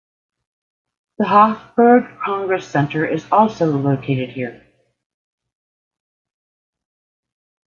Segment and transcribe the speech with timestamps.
[1.19, 4.65] The Hofburg Congress Center is also located here.